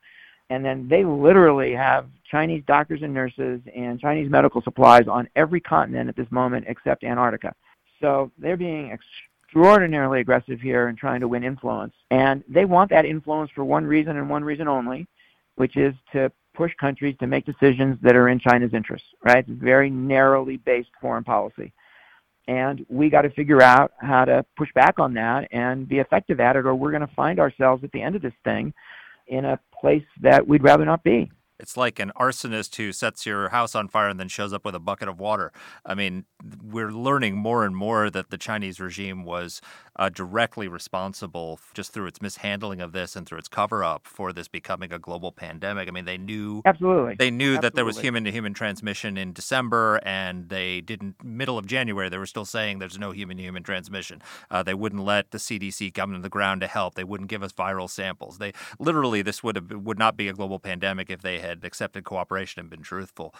[0.50, 5.60] And then they literally have Chinese doctors and nurses and Chinese medical supplies on every
[5.60, 7.54] continent at this moment except Antarctica.
[8.00, 11.94] So they're being extraordinarily aggressive here and trying to win influence.
[12.12, 15.08] And they want that influence for one reason and one reason only,
[15.56, 19.46] which is to push countries to make decisions that are in China's interests, right?
[19.48, 21.74] It's very narrowly based foreign policy.
[22.48, 26.40] And we got to figure out how to push back on that and be effective
[26.40, 28.74] at it, or we're going to find ourselves at the end of this thing
[29.28, 31.32] in a place that we'd rather not be.
[31.60, 34.76] It's like an arsonist who sets your house on fire and then shows up with
[34.76, 35.52] a bucket of water.
[35.86, 36.26] I mean,
[36.62, 39.62] we're learning more and more that the Chinese regime was
[39.98, 44.34] uh, directly responsible just through its mishandling of this and through its cover up for
[44.34, 45.88] this becoming a global pandemic.
[45.88, 47.62] I mean, they knew absolutely they knew absolutely.
[47.62, 51.24] that there was human to human transmission in December, and they didn't.
[51.24, 54.22] Middle of January, they were still saying there's no human to human transmission.
[54.52, 56.96] Uh, they wouldn't let the CDC come to the ground to help.
[56.96, 58.38] They wouldn't give us viral samples.
[58.38, 62.04] They literally this would have would not be a global pandemic if they had accepted
[62.04, 63.34] cooperation and been truthful.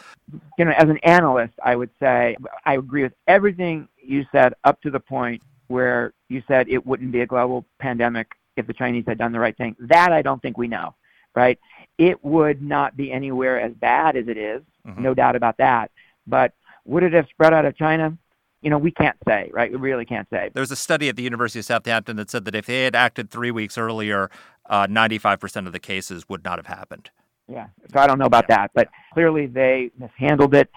[0.58, 4.82] You know, as an analyst, I would say I agree with everything you said up
[4.82, 9.06] to the point where you said it wouldn't be a global pandemic if the Chinese
[9.08, 9.76] had done the right thing.
[9.80, 10.96] That I don't think we know,
[11.36, 11.60] right?
[11.98, 15.02] It would not be anywhere as bad as it is, mm-hmm.
[15.02, 15.92] no doubt about that.
[16.28, 16.54] But
[16.86, 18.18] would it have spread out of China?
[18.62, 19.72] You know, we can't say, right?
[19.72, 20.50] We really can't say.
[20.54, 23.30] There's a study at the University of Southampton that said that if they had acted
[23.30, 24.30] three weeks earlier,
[24.68, 27.12] uh, 95% of the cases would not have happened.
[27.48, 30.70] Yeah, so I don't know about that, but clearly they mishandled it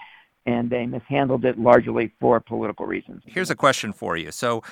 [0.45, 3.21] and they mishandled it largely for political reasons.
[3.25, 4.31] Here's a question for you.
[4.31, 4.63] So,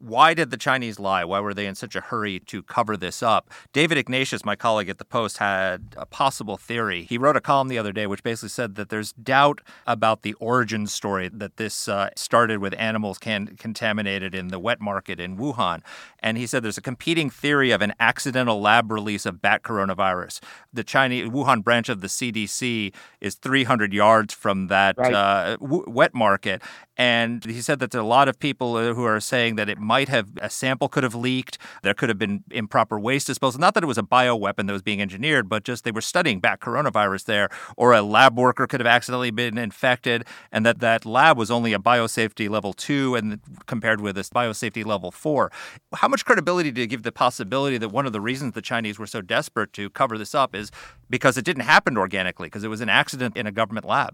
[0.00, 1.24] why did the Chinese lie?
[1.24, 3.50] Why were they in such a hurry to cover this up?
[3.72, 7.04] David Ignatius, my colleague at the Post, had a possible theory.
[7.04, 10.32] He wrote a column the other day which basically said that there's doubt about the
[10.34, 15.36] origin story that this uh, started with animals can- contaminated in the wet market in
[15.36, 15.82] Wuhan.
[16.20, 20.40] And he said there's a competing theory of an accidental lab release of bat coronavirus.
[20.72, 25.12] The Chinese Wuhan branch of the CDC is 300 yards from that right.
[25.12, 26.62] uh, w- wet market.
[26.96, 29.70] And he said that there are a lot of people uh, who are saying that
[29.70, 31.58] it might have a sample could have leaked.
[31.82, 33.60] There could have been improper waste disposal.
[33.60, 36.38] Not that it was a bioweapon that was being engineered, but just they were studying
[36.38, 41.04] bat coronavirus there, or a lab worker could have accidentally been infected, and that that
[41.04, 45.50] lab was only a biosafety level two, and compared with a biosafety level four.
[45.94, 48.98] How much credibility do you give the possibility that one of the reasons the Chinese
[48.98, 50.70] were so desperate to cover this up is
[51.08, 54.12] because it didn't happen organically, because it was an accident in a government lab?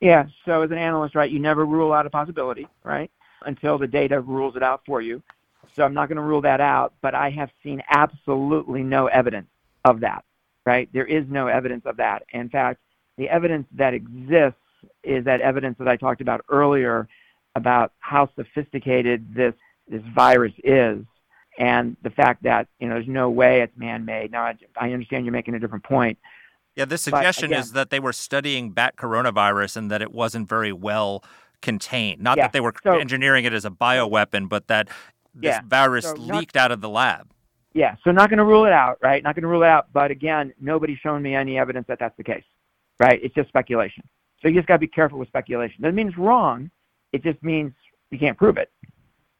[0.00, 0.26] Yeah.
[0.44, 3.10] So as an analyst, right, you never rule out a possibility, right,
[3.46, 5.22] until the data rules it out for you.
[5.74, 9.48] So I'm not going to rule that out, but I have seen absolutely no evidence
[9.84, 10.24] of that,
[10.64, 10.88] right?
[10.92, 12.24] There is no evidence of that.
[12.32, 12.80] In fact,
[13.16, 14.58] the evidence that exists
[15.02, 17.08] is that evidence that I talked about earlier
[17.56, 19.54] about how sophisticated this
[19.88, 21.04] this virus is
[21.58, 24.32] and the fact that you know there's no way it's man-made.
[24.32, 26.18] Now I, I understand you're making a different point,
[26.74, 30.48] yeah, the suggestion again, is that they were studying bat coronavirus and that it wasn't
[30.48, 31.22] very well
[31.64, 32.22] contained.
[32.22, 34.88] Not yeah, that they were so, engineering it as a bioweapon, but that
[35.34, 37.32] this yeah, virus so leaked not, out of the lab.
[37.72, 39.20] Yeah, so not going to rule it out, right?
[39.24, 42.16] Not going to rule it out, but again, nobody's shown me any evidence that that's
[42.16, 42.44] the case,
[43.00, 43.18] right?
[43.20, 44.04] It's just speculation.
[44.40, 45.82] So you just got to be careful with speculation.
[45.82, 46.70] Doesn't mean it's wrong.
[47.12, 47.72] It just means
[48.10, 48.70] you can't prove it,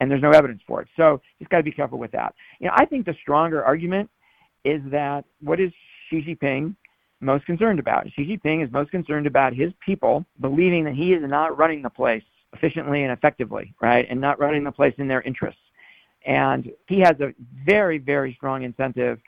[0.00, 0.88] and there's no evidence for it.
[0.96, 2.34] So just got to be careful with that.
[2.58, 4.10] You know, I think the stronger argument
[4.64, 5.70] is that what is
[6.08, 6.74] Xi Jinping
[7.20, 8.06] most concerned about.
[8.10, 11.90] Xi Jinping is most concerned about his people believing that he is not running the
[11.90, 12.22] place
[12.52, 14.06] efficiently and effectively, right?
[14.08, 15.60] And not running the place in their interests.
[16.26, 19.18] And he has a very, very strong incentive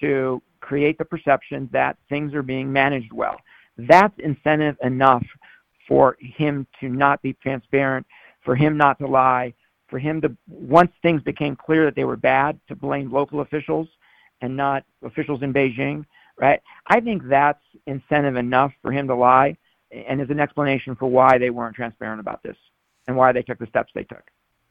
[0.00, 3.36] to create the perception that things are being managed well.
[3.76, 5.24] That's incentive enough
[5.86, 8.06] for him to not be transparent,
[8.44, 9.52] for him not to lie,
[9.88, 13.86] for him to, once things became clear that they were bad, to blame local officials
[14.40, 16.04] and not officials in Beijing
[16.38, 16.60] right?
[16.86, 19.56] I think that's incentive enough for him to lie
[19.90, 22.56] and is an explanation for why they weren't transparent about this
[23.06, 24.24] and why they took the steps they took.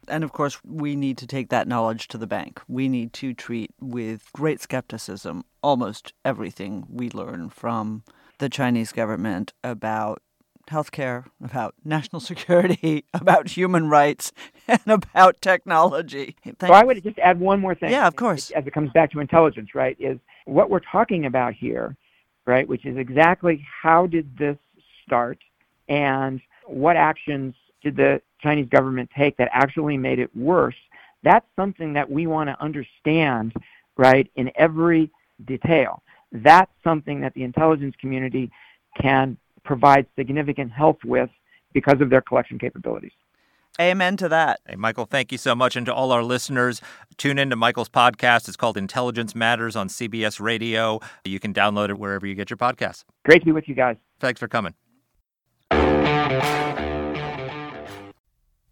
[0.08, 2.62] And of course, we need to take that knowledge to the bank.
[2.68, 8.04] We need to treat with great skepticism almost everything we learn from
[8.40, 10.22] the Chinese government about
[10.70, 14.32] healthcare, about national security, about human rights,
[14.68, 16.36] and about technology.
[16.44, 17.92] Thank so I would just add one more thing.
[17.92, 18.52] Yeah, of course.
[18.52, 21.96] As it comes back to intelligence, right, is what we're talking about here,
[22.46, 24.58] right, which is exactly how did this
[25.06, 25.38] start
[25.90, 30.76] and what actions did the Chinese government take that actually made it worse?
[31.24, 33.54] That's something that we want to understand,
[33.98, 35.10] right, in every
[35.46, 36.02] detail.
[36.32, 38.52] That's something that the intelligence community
[39.02, 41.30] can provide significant help with
[41.74, 43.12] because of their collection capabilities.
[43.82, 44.60] Amen to that.
[44.68, 45.76] Hey, Michael, thank you so much.
[45.76, 46.82] And to all our listeners,
[47.18, 48.48] tune in to Michael's podcast.
[48.48, 51.00] It's called Intelligence Matters on CBS Radio.
[51.26, 53.04] You can download it wherever you get your podcasts.
[53.26, 53.98] Great to be with you guys.
[54.20, 54.76] Thanks for coming.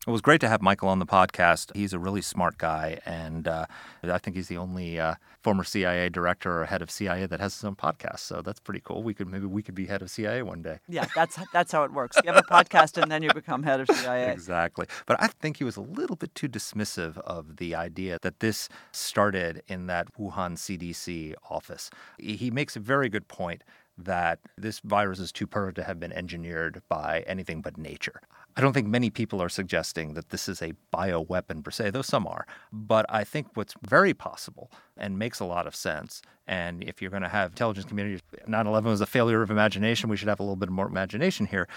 [0.08, 1.76] It was great to have Michael on the podcast.
[1.76, 3.68] He's a really smart guy, and uh,
[4.02, 7.54] I think he's the only uh, former CIA director or head of CIA that has
[7.54, 8.22] his own podcast.
[8.22, 9.04] So that's pretty cool.
[9.04, 10.80] We could maybe we could be head of CIA one day.
[10.90, 12.18] Yeah, that's that's how it works.
[12.24, 14.32] You have a podcast, and then you become head of CIA.
[14.42, 14.88] Exactly.
[15.06, 18.70] But I think he was a little bit too dismissive of the idea that this
[18.92, 21.92] started in that Wuhan CDC office.
[22.18, 23.64] He makes a very good point
[23.98, 28.22] that this virus is too perfect to have been engineered by anything but nature.
[28.56, 32.02] I don't think many people are suggesting that this is a bioweapon per se, though
[32.02, 32.46] some are.
[32.72, 37.12] But I think what's very possible and makes a lot of sense, and if you're
[37.12, 40.40] going to have intelligence communities, 9 11 was a failure of imagination, we should have
[40.40, 41.68] a little bit more imagination here,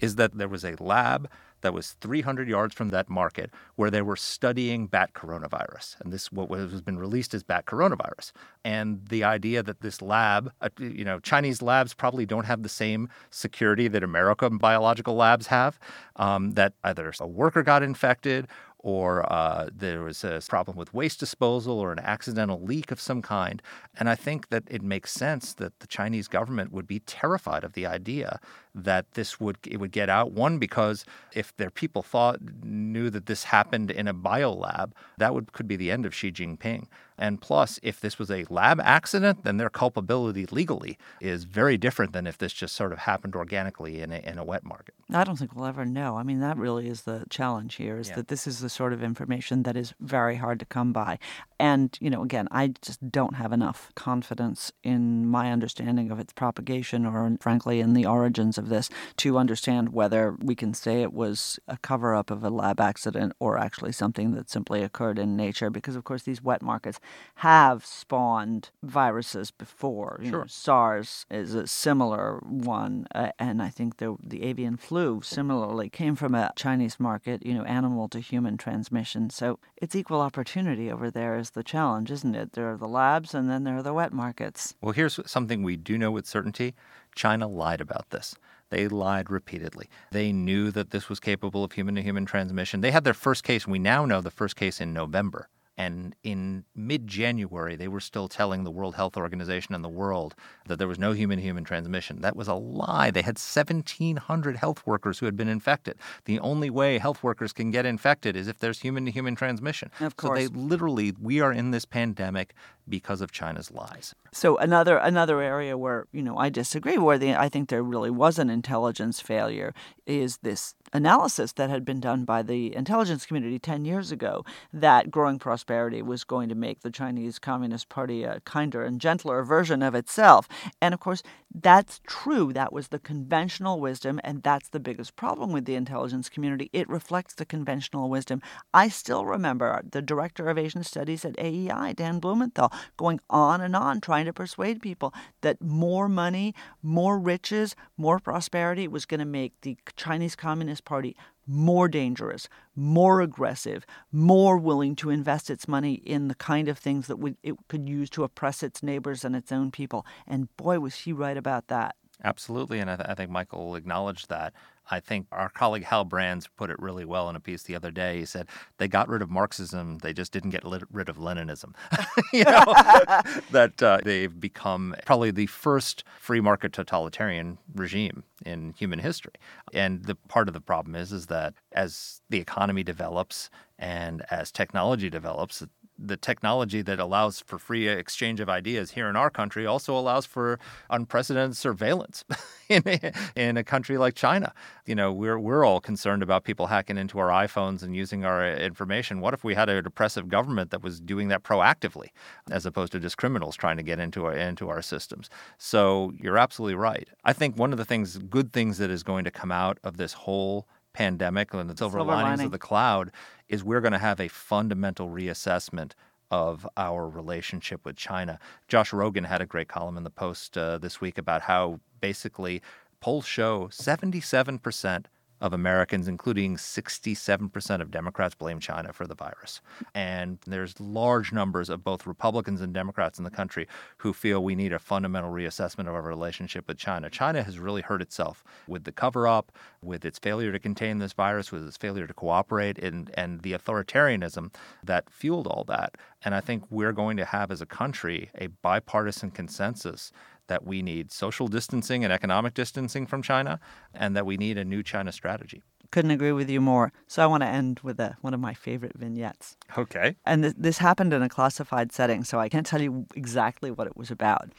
[0.00, 1.30] is that there was a lab
[1.64, 5.98] that was 300 yards from that market where they were studying bat coronavirus.
[6.00, 8.32] And this, what has been released as bat coronavirus.
[8.64, 12.68] And the idea that this lab, uh, you know, Chinese labs probably don't have the
[12.68, 15.78] same security that American biological labs have,
[16.16, 18.46] um, that either a worker got infected
[18.84, 23.22] or uh, there was a problem with waste disposal or an accidental leak of some
[23.22, 23.62] kind.
[23.98, 27.72] And I think that it makes sense that the Chinese government would be terrified of
[27.72, 28.38] the idea
[28.74, 30.32] that this would it would get out.
[30.32, 35.54] One, because if their people thought knew that this happened in a biolab, that would
[35.54, 36.84] could be the end of Xi Jinping.
[37.18, 42.12] And plus, if this was a lab accident, then their culpability legally is very different
[42.12, 44.94] than if this just sort of happened organically in a, in a wet market.
[45.12, 46.16] I don't think we'll ever know.
[46.16, 48.16] I mean, that really is the challenge here is yeah.
[48.16, 51.18] that this is the sort of information that is very hard to come by.
[51.60, 56.32] And, you know, again, I just don't have enough confidence in my understanding of its
[56.32, 61.12] propagation or, frankly, in the origins of this to understand whether we can say it
[61.12, 65.36] was a cover up of a lab accident or actually something that simply occurred in
[65.36, 65.70] nature.
[65.70, 66.98] Because, of course, these wet markets
[67.36, 70.20] have spawned viruses before.
[70.22, 70.38] You sure.
[70.40, 75.88] Know, SARS is a similar one, uh, and I think the the avian flu similarly
[75.88, 77.44] came from a Chinese market.
[77.44, 79.30] You know, animal to human transmission.
[79.30, 82.52] So it's equal opportunity over there is the challenge, isn't it?
[82.52, 84.74] There are the labs, and then there are the wet markets.
[84.80, 86.74] Well, here's something we do know with certainty:
[87.14, 88.36] China lied about this.
[88.70, 89.88] They lied repeatedly.
[90.10, 92.80] They knew that this was capable of human to human transmission.
[92.80, 95.48] They had their first case, we now know the first case in November.
[95.76, 100.34] And in mid January, they were still telling the World Health Organization and the world
[100.66, 102.20] that there was no human to human transmission.
[102.20, 103.10] That was a lie.
[103.10, 105.96] They had 1,700 health workers who had been infected.
[106.26, 109.90] The only way health workers can get infected is if there's human to human transmission.
[110.00, 110.38] Of course.
[110.38, 112.54] So they literally, we are in this pandemic
[112.88, 114.14] because of China's lies.
[114.32, 118.10] So another another area where you know I disagree, where the, I think there really
[118.10, 119.72] was an intelligence failure,
[120.06, 125.10] is this analysis that had been done by the intelligence community ten years ago that
[125.10, 129.82] growing prosperity was going to make the Chinese Communist Party a kinder and gentler version
[129.82, 130.48] of itself,
[130.80, 131.22] and of course
[131.54, 132.52] that's true.
[132.52, 136.70] That was the conventional wisdom, and that's the biggest problem with the intelligence community.
[136.72, 138.42] It reflects the conventional wisdom.
[138.72, 143.74] I still remember the director of Asian Studies at AEI, Dan Blumenthal going on and
[143.76, 149.26] on trying to persuade people that more money, more riches, more prosperity was going to
[149.26, 151.16] make the Chinese Communist Party
[151.46, 157.06] more dangerous, more aggressive, more willing to invest its money in the kind of things
[157.06, 160.06] that it could use to oppress its neighbors and its own people.
[160.26, 161.96] And boy, was he right about that.
[162.22, 162.78] Absolutely.
[162.78, 164.54] And I, th- I think Michael acknowledged that.
[164.90, 167.90] I think our colleague Hal Brands put it really well in a piece the other
[167.90, 168.20] day.
[168.20, 171.74] He said they got rid of Marxism, they just didn't get rid of Leninism.
[172.32, 172.64] you know,
[173.50, 179.34] that uh, they've become probably the first free market totalitarian regime in human history.
[179.72, 184.52] And the part of the problem is is that as the economy develops and as
[184.52, 185.62] technology develops,
[185.98, 190.26] the technology that allows for free exchange of ideas here in our country also allows
[190.26, 190.58] for
[190.90, 192.24] unprecedented surveillance
[192.68, 194.52] in a, in a country like China.
[194.86, 198.46] You know, we're we're all concerned about people hacking into our iPhones and using our
[198.54, 199.20] information.
[199.20, 202.08] What if we had a oppressive government that was doing that proactively,
[202.50, 205.30] as opposed to just criminals trying to get into our into our systems?
[205.58, 207.08] So you're absolutely right.
[207.24, 209.96] I think one of the things, good things that is going to come out of
[209.96, 212.46] this whole pandemic and the silver, silver linings lining.
[212.46, 213.10] of the cloud
[213.48, 215.92] is we're going to have a fundamental reassessment
[216.30, 218.38] of our relationship with China.
[218.66, 222.62] Josh Rogin had a great column in the Post uh, this week about how basically
[223.00, 225.04] polls show 77%
[225.44, 229.60] of Americans, including 67% of Democrats, blame China for the virus.
[229.94, 233.68] And there's large numbers of both Republicans and Democrats in the country
[233.98, 237.10] who feel we need a fundamental reassessment of our relationship with China.
[237.10, 241.12] China has really hurt itself with the cover up, with its failure to contain this
[241.12, 244.50] virus, with its failure to cooperate, and, and the authoritarianism
[244.82, 245.96] that fueled all that.
[246.24, 250.10] And I think we're going to have, as a country, a bipartisan consensus
[250.46, 253.60] that we need social distancing and economic distancing from China,
[253.92, 255.62] and that we need a new China strategy.
[255.90, 256.92] Couldn't agree with you more.
[257.06, 259.56] So I want to end with a, one of my favorite vignettes.
[259.78, 260.16] Okay.
[260.24, 263.86] And th- this happened in a classified setting, so I can't tell you exactly what
[263.86, 264.50] it was about,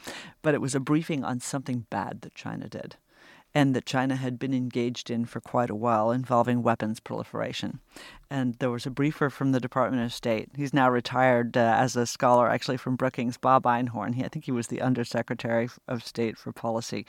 [0.42, 2.96] but it was a briefing on something bad that China did
[3.56, 7.80] and that China had been engaged in for quite a while involving weapons proliferation
[8.30, 10.50] and there was a briefer from the Department of State.
[10.56, 14.14] He's now retired uh, as a scholar, actually from Brookings, Bob Einhorn.
[14.14, 17.06] He, I think he was the Undersecretary of State for Policy.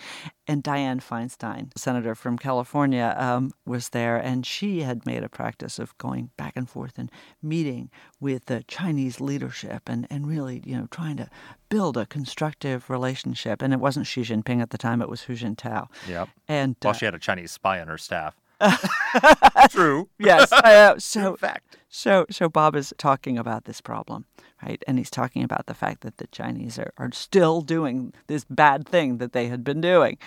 [0.47, 5.79] And Dianne Feinstein, senator from California, um, was there, and she had made a practice
[5.79, 7.11] of going back and forth and
[7.41, 7.89] meeting
[8.19, 11.29] with the Chinese leadership and, and really, you know, trying to
[11.69, 13.61] build a constructive relationship.
[13.61, 15.87] And it wasn't Xi Jinping at the time; it was Hu Jintao.
[16.07, 16.29] Yep.
[16.47, 18.35] And well, uh, she had a Chinese spy on her staff.
[19.69, 20.09] True.
[20.19, 20.51] yes.
[20.51, 21.77] Uh, so, In fact.
[21.89, 24.25] So, so Bob is talking about this problem,
[24.63, 24.83] right?
[24.87, 28.87] And he's talking about the fact that the Chinese are, are still doing this bad
[28.87, 30.17] thing that they had been doing.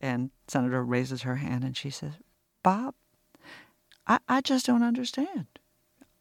[0.00, 2.12] And Senator raises her hand and she says,
[2.62, 2.94] Bob,
[4.06, 5.46] I, I just don't understand.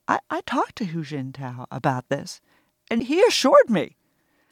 [0.08, 2.40] I, I talked to Hu Jintao about this,
[2.90, 3.98] and he assured me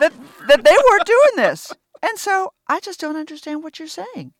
[0.00, 0.12] that,
[0.48, 1.72] that they weren't doing this.
[2.02, 4.32] And so I just don't understand what you're saying.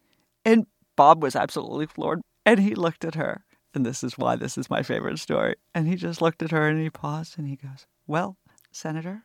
[0.45, 0.67] And
[0.97, 2.21] Bob was absolutely floored.
[2.47, 3.45] And he looked at her.
[3.75, 5.57] And this is why this is my favorite story.
[5.75, 8.37] And he just looked at her and he paused and he goes, Well,
[8.71, 9.25] Senator,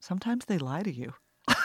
[0.00, 1.14] sometimes they lie to you.
[1.48, 1.56] and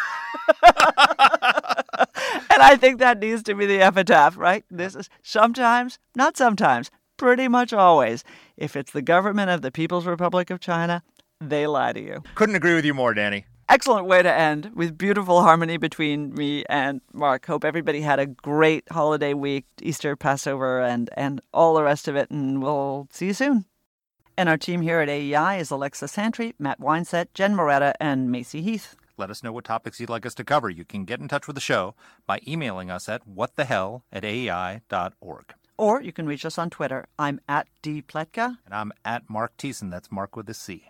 [2.60, 4.64] I think that needs to be the epitaph, right?
[4.72, 8.24] This is sometimes, not sometimes, pretty much always.
[8.56, 11.04] If it's the government of the People's Republic of China,
[11.40, 12.24] they lie to you.
[12.34, 16.64] Couldn't agree with you more, Dani excellent way to end with beautiful harmony between me
[16.70, 17.46] and Marc.
[17.46, 22.16] Hope everybody had a great holiday week, Easter, Passover, and, and all the rest of
[22.16, 22.30] it.
[22.30, 23.66] And we'll see you soon.
[24.38, 28.62] And our team here at AEI is Alexa Santry, Matt Weinset, Jen Moretta, and Macy
[28.62, 28.96] Heath.
[29.18, 30.70] Let us know what topics you'd like us to cover.
[30.70, 31.96] You can get in touch with the show
[32.28, 35.54] by emailing us at whatthehell at aei.org.
[35.76, 37.06] Or you can reach us on Twitter.
[37.18, 38.58] I'm at dpletka.
[38.66, 39.90] And I'm at Marc Thiessen.
[39.90, 40.90] That's Marc with a C.